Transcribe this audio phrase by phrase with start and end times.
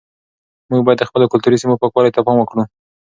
[0.69, 2.63] موږ باید د خپلو کلتوري سیمو پاکوالي ته پام وکړو.